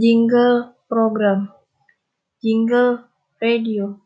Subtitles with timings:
[0.00, 1.48] Jingle program.
[2.42, 2.98] Jingle
[3.40, 4.01] radio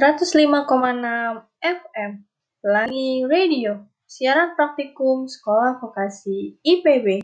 [0.00, 2.24] Seratus lima koma enam FM
[2.64, 7.20] Pelangi Radio Siaran Praktikum Sekolah Vokasi IPB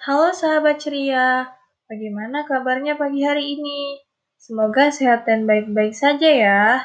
[0.00, 1.52] Halo sahabat ceria,
[1.84, 4.00] bagaimana kabarnya pagi hari ini?
[4.40, 6.80] Semoga sehat dan baik-baik saja ya.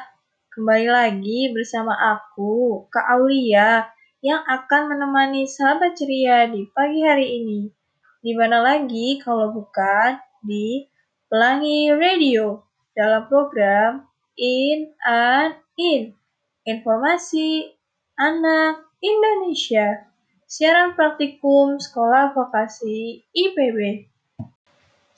[0.52, 3.88] Kembali lagi bersama aku, Kak Aulia,
[4.20, 7.72] yang akan menemani sahabat ceria di pagi hari ini.
[8.20, 10.84] Di mana lagi kalau bukan di
[11.32, 12.60] Pelangi Radio
[12.92, 14.04] dalam program
[14.38, 16.14] In and In.
[16.62, 17.74] Informasi
[18.14, 20.06] Anak Indonesia.
[20.46, 24.06] Siaran praktikum Sekolah Vokasi IPB.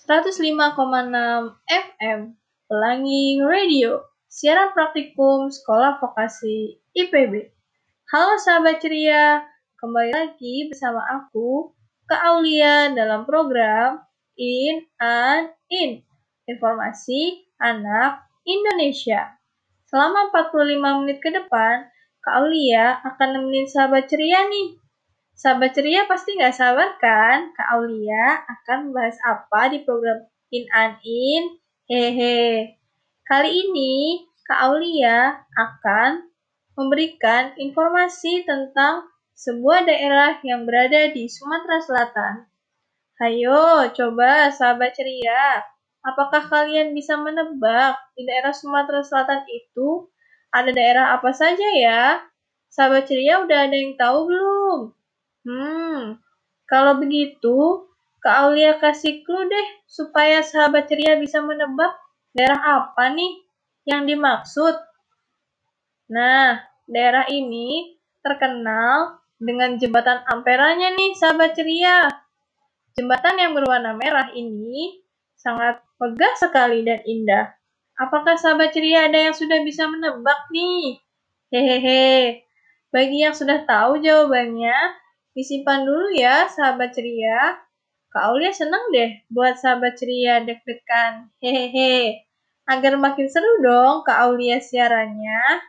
[0.09, 0.81] 105,6
[1.69, 2.35] FM
[2.67, 7.53] Pelangi Radio Siaran praktikum Sekolah Vokasi IPB
[8.11, 9.45] Halo sahabat ceria,
[9.79, 11.71] kembali lagi bersama aku,
[12.11, 14.03] Kak Aulia dalam program
[14.35, 16.03] In and In
[16.49, 19.39] Informasi Anak Indonesia
[19.87, 21.91] Selama 45 menit ke depan,
[22.23, 24.81] Kak Aulia akan nemenin sahabat ceria nih
[25.41, 27.57] Sahabat ceria pasti nggak sabar kan?
[27.57, 30.21] Kak Aulia akan membahas apa di program
[30.53, 31.57] In and In?
[31.89, 32.77] Hehe.
[33.25, 36.29] Kali ini Kak Aulia akan
[36.77, 42.35] memberikan informasi tentang sebuah daerah yang berada di Sumatera Selatan.
[43.17, 45.65] Hayo, coba sahabat ceria.
[46.01, 50.09] Apakah kalian bisa menebak di daerah Sumatera Selatan itu
[50.49, 52.25] ada daerah apa saja ya?
[52.73, 54.79] Sahabat ceria udah ada yang tahu belum?
[55.45, 56.17] Hmm,
[56.65, 57.85] kalau begitu,
[58.25, 61.93] Kak Aulia kasih clue deh supaya sahabat ceria bisa menebak
[62.33, 63.33] daerah apa nih
[63.85, 64.77] yang dimaksud.
[66.13, 72.07] Nah, daerah ini terkenal dengan jembatan Amperanya nih sahabat ceria.
[72.95, 75.01] Jembatan yang berwarna merah ini
[75.35, 77.53] sangat megah sekali dan indah.
[78.01, 80.99] Apakah sahabat ceria ada yang sudah bisa menebak nih?
[81.53, 82.43] Hehehe.
[82.89, 84.75] Bagi yang sudah tahu jawabannya,
[85.31, 87.55] Disimpan dulu ya, sahabat ceria.
[88.11, 91.31] Kak Aulia seneng deh buat sahabat ceria deg-degan.
[91.39, 92.27] Hehehe.
[92.67, 95.63] Agar makin seru dong Kak Aulia siarannya.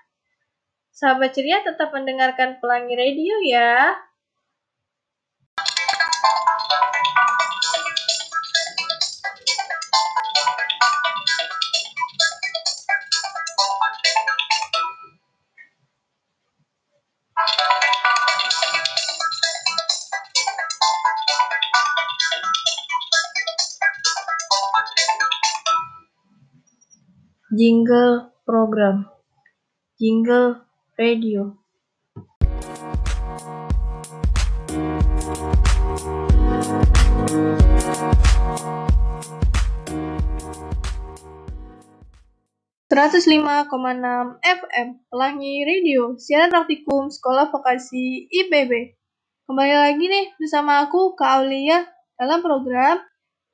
[0.90, 3.94] Sahabat ceria tetap mendengarkan pelangi radio ya.
[27.52, 29.12] Jingle program.
[30.00, 30.64] Jingle
[30.96, 31.52] radio.
[42.88, 48.96] Seratus lima koma enam FM Pelangi Radio Siaran Praktikum Sekolah Vokasi IPB
[49.44, 51.84] Kembali lagi nih bersama aku Kak Aulia
[52.16, 53.04] dalam program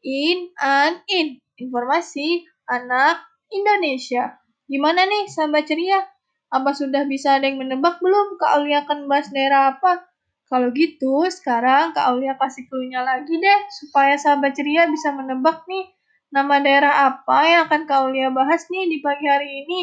[0.06, 4.40] In and In Informasi Anak Indonesia.
[4.68, 6.04] Gimana nih sahabat ceria?
[6.48, 10.08] Apa sudah bisa ada yang menebak belum Kak Aulia akan bahas daerah apa?
[10.48, 15.92] Kalau gitu, sekarang Kak Aulia kasih clue lagi deh, supaya sahabat ceria bisa menebak nih,
[16.32, 19.82] nama daerah apa yang akan Kak Aulia bahas nih di pagi hari ini.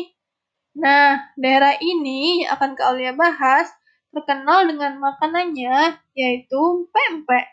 [0.81, 3.69] Nah, daerah ini akan Kak Aulia bahas
[4.08, 7.44] terkenal dengan makanannya, yaitu pempek,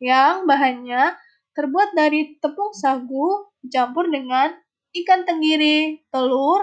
[0.00, 1.20] yang bahannya
[1.52, 4.56] terbuat dari tepung sagu dicampur dengan
[4.94, 6.62] ikan tenggiri, telur,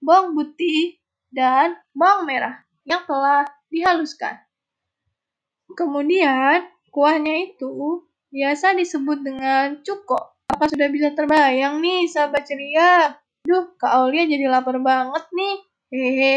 [0.00, 0.96] bawang putih,
[1.28, 4.40] dan bawang merah yang telah dihaluskan.
[5.76, 10.40] Kemudian, kuahnya itu biasa disebut dengan cuko.
[10.48, 13.12] Apa sudah bisa terbayang nih, sahabat ceria?
[13.44, 15.56] Duh, Kak Aulia jadi lapar banget nih.
[15.92, 16.36] Hehe.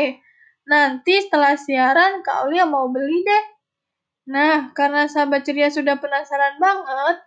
[0.68, 3.44] Nanti setelah siaran, Kak Aulia mau beli deh.
[4.30, 7.18] Nah, karena sahabat ceria sudah penasaran banget,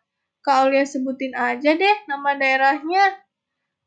[0.42, 3.18] Kak Aulia sebutin aja deh nama daerahnya.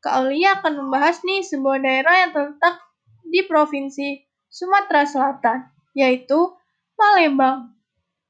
[0.06, 2.78] Kak Aulia akan membahas nih sebuah daerah yang terletak
[3.26, 5.66] di Provinsi Sumatera Selatan,
[5.98, 6.54] yaitu
[6.94, 7.74] Palembang.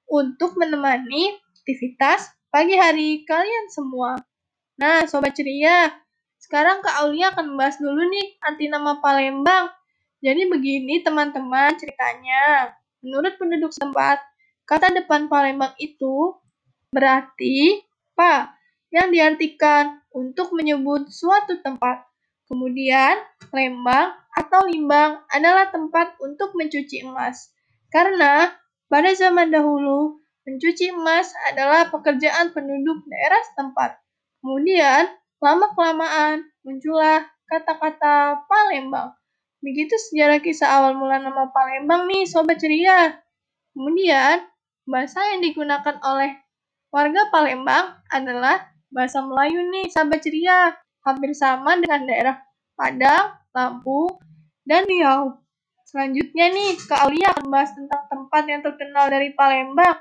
[0.08, 4.16] untuk menemani aktivitas pagi hari kalian semua.
[4.80, 5.92] Nah, Sobat Ceria,
[6.40, 9.68] sekarang Kak Aulia akan membahas dulu nih arti nama Palembang.
[10.24, 12.72] Jadi begini teman-teman ceritanya.
[13.02, 14.22] Menurut penduduk setempat,
[14.64, 16.40] kata depan Palembang itu
[16.94, 17.84] berarti
[18.16, 18.54] pa
[18.88, 22.11] yang diartikan untuk menyebut suatu tempat.
[22.52, 23.16] Kemudian,
[23.48, 27.48] lembang atau limbang adalah tempat untuk mencuci emas.
[27.88, 28.52] Karena
[28.92, 33.96] pada zaman dahulu, mencuci emas adalah pekerjaan penduduk daerah setempat.
[34.44, 35.08] Kemudian,
[35.40, 39.16] lama-kelamaan muncullah kata-kata Palembang.
[39.64, 43.16] Begitu sejarah kisah awal mula nama Palembang nih, Sobat Ceria.
[43.72, 44.44] Kemudian,
[44.84, 46.36] bahasa yang digunakan oleh
[46.92, 50.81] warga Palembang adalah bahasa Melayu nih, Sobat Ceria.
[51.02, 52.36] Hampir sama dengan daerah
[52.78, 54.18] Padang, Lampung,
[54.62, 55.42] dan Riau.
[55.86, 59.98] Selanjutnya nih, Kak Aulia akan bahas tentang tempat yang terkenal dari Palembang,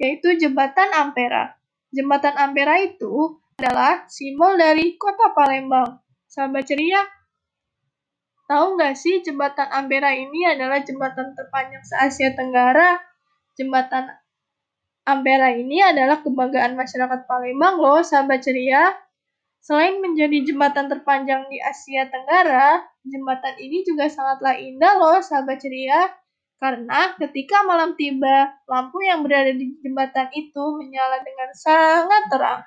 [0.00, 1.54] yaitu Jembatan Ampera.
[1.94, 6.02] Jembatan Ampera itu adalah simbol dari kota Palembang.
[6.26, 7.04] Sahabat ceria,
[8.50, 12.98] Tahu nggak sih jembatan Ampera ini adalah jembatan terpanjang se-Asia Tenggara?
[13.54, 14.10] Jembatan
[15.06, 18.90] Ampera ini adalah kebanggaan masyarakat Palembang loh, sahabat ceria.
[19.60, 26.08] Selain menjadi jembatan terpanjang di Asia Tenggara, jembatan ini juga sangatlah indah loh, sahabat ceria.
[26.56, 32.60] Karena ketika malam tiba, lampu yang berada di jembatan itu menyala dengan sangat terang.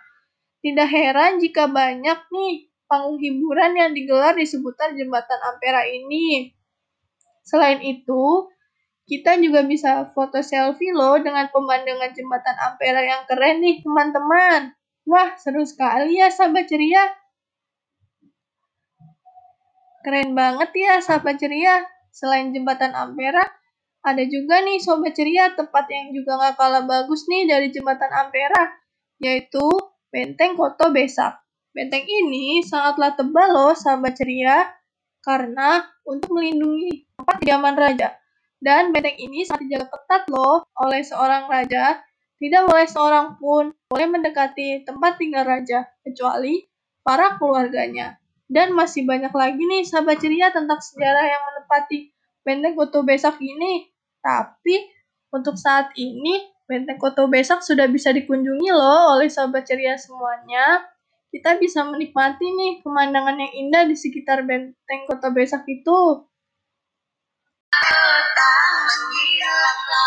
[0.61, 2.53] Tidak heran jika banyak nih
[2.85, 6.53] panggung hiburan yang digelar di seputar jembatan Ampera ini.
[7.41, 8.49] Selain itu,
[9.09, 14.77] kita juga bisa foto selfie loh dengan pemandangan jembatan Ampera yang keren nih teman-teman.
[15.03, 17.03] Wah, seru sekali ya sahabat ceria.
[20.03, 21.83] Keren banget ya sahabat ceria.
[22.13, 23.41] Selain jembatan Ampera,
[24.03, 28.69] ada juga nih sobat ceria tempat yang juga gak kalah bagus nih dari jembatan Ampera,
[29.17, 29.63] yaitu
[30.13, 31.41] Benteng Koto Besak.
[31.73, 34.69] Benteng ini sangatlah tebal loh sahabat ceria
[35.25, 38.13] karena untuk melindungi tempat kediaman raja.
[38.61, 41.97] Dan benteng ini sangat dijaga ketat loh oleh seorang raja.
[42.37, 46.63] Tidak boleh seorang pun boleh mendekati tempat tinggal raja kecuali
[47.05, 48.17] para keluarganya.
[48.49, 52.13] Dan masih banyak lagi nih sahabat ceria tentang sejarah yang menepati
[52.45, 53.89] benteng Koto Besak ini.
[54.19, 54.89] Tapi
[55.33, 60.93] untuk saat ini benteng Koto Besak sudah bisa dikunjungi loh oleh sahabat ceria semuanya
[61.33, 66.29] kita bisa menikmati nih pemandangan yang indah di sekitar benteng kota Besak itu.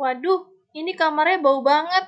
[0.00, 0.40] Waduh,
[0.78, 2.04] ini kamarnya bau banget.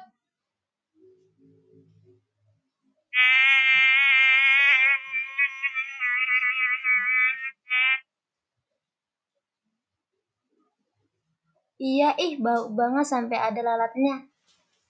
[11.90, 14.14] Iya, ih bau banget sampai ada lalatnya.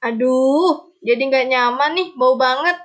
[0.06, 0.70] Aduh,
[1.08, 2.76] jadi nggak nyaman nih, bau banget.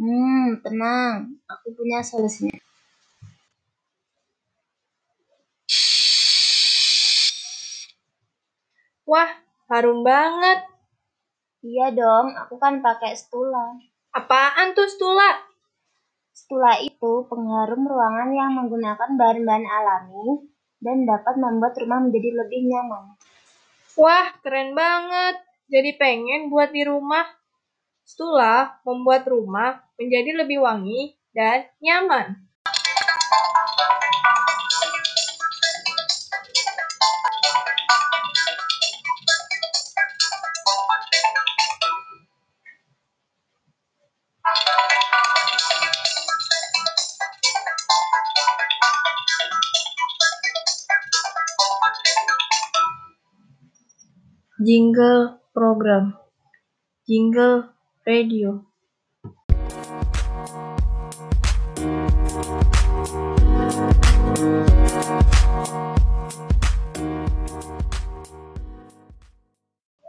[0.00, 1.16] Hmm, tenang.
[1.52, 2.57] Aku punya solusinya.
[9.68, 10.64] Harum banget.
[11.60, 13.76] Iya dong, aku kan pakai stula.
[14.16, 15.44] Apaan tuh stula?
[16.32, 20.48] Stula itu pengharum ruangan yang menggunakan bahan-bahan alami
[20.80, 23.04] dan dapat membuat rumah menjadi lebih nyaman.
[23.98, 25.42] Wah, keren banget.
[25.68, 27.26] Jadi pengen buat di rumah.
[28.08, 32.47] Stula membuat rumah menjadi lebih wangi dan nyaman.
[54.58, 56.18] Jingle program.
[57.06, 57.70] Jingle
[58.02, 58.66] radio.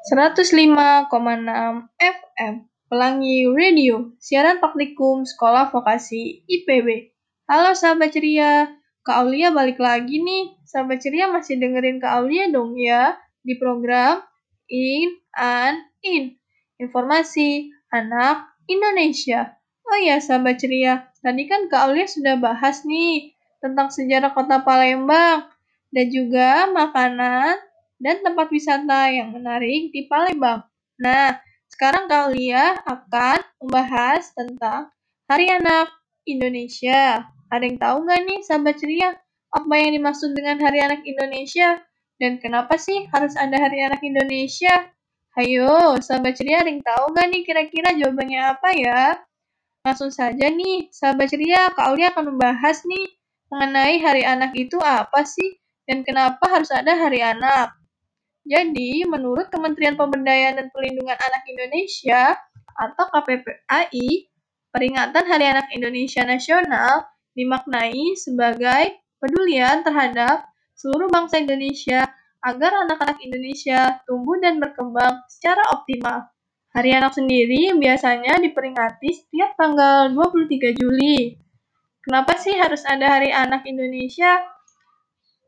[0.09, 7.13] Seratus lima koma enam FM Pelangi Radio, siaran praktikum Sekolah Vokasi IPB.
[7.45, 8.65] Halo sahabat ceria,
[9.05, 10.57] Kak Aulia balik lagi nih.
[10.65, 13.13] Sahabat ceria masih dengerin Kak Aulia dong ya
[13.45, 14.25] di program
[14.69, 16.37] In and In.
[16.79, 19.57] Informasi anak Indonesia.
[19.89, 25.49] Oh ya sahabat ceria, tadi kan Kak Aulia sudah bahas nih tentang sejarah kota Palembang
[25.89, 27.57] dan juga makanan
[27.97, 30.61] dan tempat wisata yang menarik di Palembang.
[31.01, 31.41] Nah,
[31.73, 34.93] sekarang Kak Aulia akan membahas tentang
[35.25, 35.89] Hari Anak
[36.29, 37.25] Indonesia.
[37.49, 39.09] Ada yang tahu nggak nih sahabat ceria
[39.49, 41.81] apa yang dimaksud dengan Hari Anak Indonesia?
[42.19, 44.91] Dan kenapa sih harus ada Hari Anak Indonesia?
[45.39, 49.03] Hayo, sahabat ceria yang tahu nggak nih kira-kira jawabannya apa ya?
[49.87, 53.07] Langsung saja nih, sahabat ceria, Kak Aulia akan membahas nih
[53.47, 55.63] mengenai Hari Anak itu apa sih?
[55.87, 57.71] Dan kenapa harus ada Hari Anak?
[58.43, 62.35] Jadi, menurut Kementerian Pemberdayaan dan Pelindungan Anak Indonesia
[62.75, 64.27] atau KPPAI,
[64.75, 70.48] peringatan Hari Anak Indonesia Nasional dimaknai sebagai pedulian terhadap
[70.79, 72.07] seluruh bangsa Indonesia
[72.39, 76.31] agar anak-anak Indonesia tumbuh dan berkembang secara optimal.
[76.71, 81.35] Hari Anak sendiri biasanya diperingati setiap tanggal 23 Juli.
[81.99, 84.39] Kenapa sih harus ada Hari Anak Indonesia?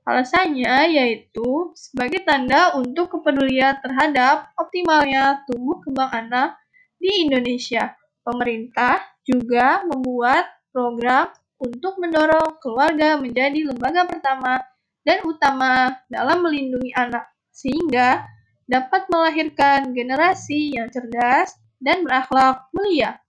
[0.03, 6.59] Alasannya yaitu sebagai tanda untuk kepedulian terhadap optimalnya tumbuh kembang anak
[6.99, 7.95] di Indonesia.
[8.25, 14.57] Pemerintah juga membuat program untuk mendorong keluarga menjadi lembaga pertama
[15.01, 18.25] dan utama dalam melindungi anak, sehingga
[18.69, 23.19] dapat melahirkan generasi yang cerdas dan berakhlak mulia.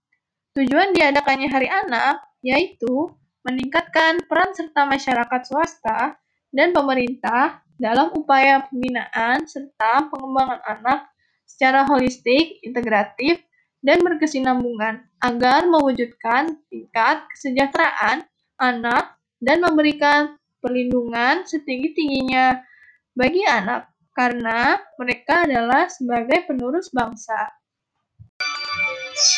[0.52, 3.08] Tujuan diadakannya Hari Anak yaitu
[3.42, 6.20] meningkatkan peran serta masyarakat swasta
[6.52, 11.08] dan pemerintah dalam upaya pembinaan serta pengembangan anak
[11.48, 13.42] secara holistik, integratif,
[13.82, 18.22] dan berkesinambungan agar mewujudkan tingkat kesejahteraan
[18.62, 22.62] anak dan memberikan perlindungan setinggi-tingginya
[23.19, 27.50] bagi anak karena mereka adalah sebagai penerus bangsa.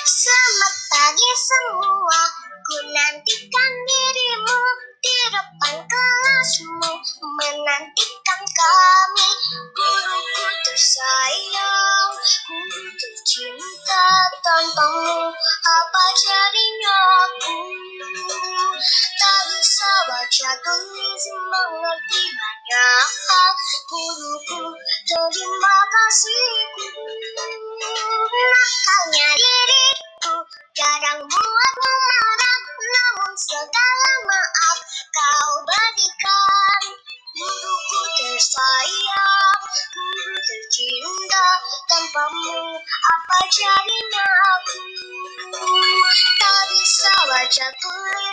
[0.05, 2.21] Selamat pagi semua,
[2.65, 4.61] ku nantikan dirimu
[5.05, 9.29] di depan kelasmu, menantikan kami,
[9.77, 12.13] guruku tersayang,
[12.49, 14.05] guru tercinta
[14.41, 15.29] tanpamu,
[15.61, 16.97] apa jadinya
[17.29, 17.59] aku?
[18.97, 23.53] Tak bisa baca tulis mengerti banyak hal,
[23.93, 24.63] guruku
[25.05, 26.94] terima kasihku,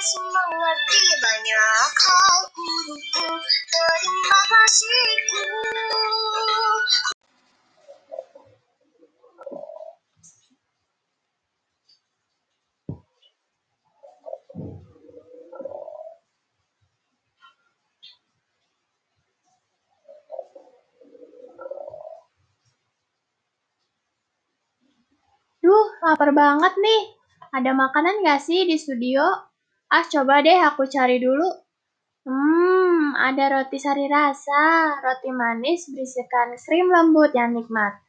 [0.01, 3.29] tulis mengerti banyak hal, guruku
[3.69, 5.45] terima kasihku.
[25.61, 27.01] Duh, lapar banget nih.
[27.53, 29.50] Ada makanan nggak sih di studio?
[29.91, 31.51] Ah, coba deh aku cari dulu.
[32.23, 37.99] Hmm, ada roti sari rasa, roti manis berisikan krim lembut yang nikmat.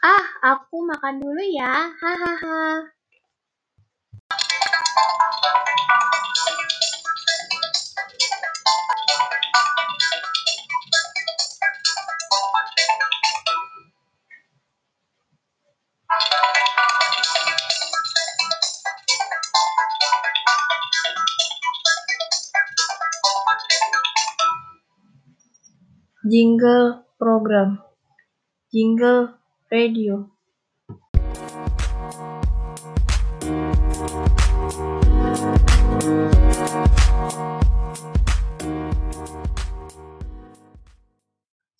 [0.00, 0.26] Ah,
[0.56, 1.92] aku makan dulu ya.
[2.00, 2.95] Hahaha.
[26.26, 27.78] Jingle program.
[28.74, 29.38] Jingle
[29.70, 30.26] radio.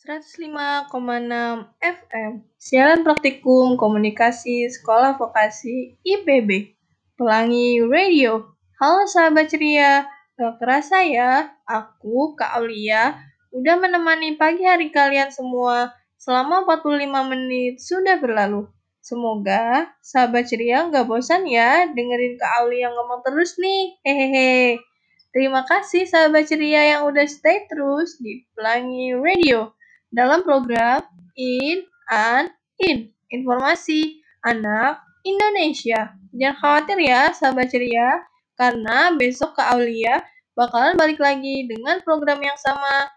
[0.07, 6.79] enam FM Siaran Praktikum Komunikasi Sekolah Vokasi IPB
[7.19, 10.07] Pelangi Radio Halo sahabat ceria,
[10.39, 15.95] gak kerasa ya, aku Kak Aulia udah menemani pagi hari kalian semua
[16.27, 18.67] Selama 45 menit sudah berlalu.
[18.99, 23.95] Semoga sahabat ceria nggak bosan ya dengerin Kak Auli yang ngomong terus nih.
[24.03, 24.83] Hehehe.
[25.31, 29.77] Terima kasih sahabat ceria yang udah stay terus di Pelangi Radio
[30.11, 31.07] dalam program
[31.39, 32.51] In and
[32.83, 33.15] In.
[33.31, 36.11] Informasi anak Indonesia.
[36.35, 38.27] Jangan khawatir ya sahabat ceria,
[38.59, 40.27] karena besok Kak Aulia
[40.59, 43.15] bakalan balik lagi dengan program yang sama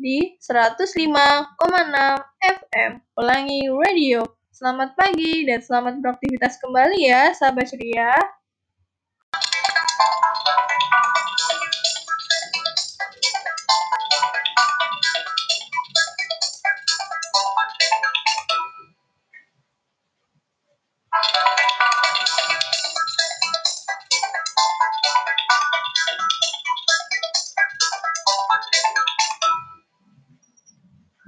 [0.00, 1.60] di 105,6
[2.40, 4.24] FM Pelangi Radio.
[4.48, 8.16] Selamat pagi dan selamat beraktivitas kembali ya, sahabat ceria.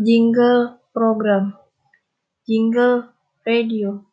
[0.04, 1.44] Jingle program,
[2.47, 3.09] jingle
[3.47, 4.04] radio.